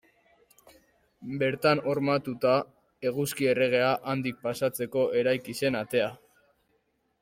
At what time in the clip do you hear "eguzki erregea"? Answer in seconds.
3.11-3.95